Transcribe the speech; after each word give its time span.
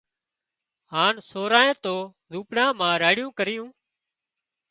هانَ 0.93 1.15
سورانئين 1.29 1.77
تو 1.83 1.95
زوپڙا 2.31 2.65
مان 2.79 2.93
راڙيون 3.03 3.31
ڪريون 3.39 3.69